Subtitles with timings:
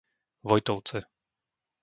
[0.47, 0.99] Vojtovce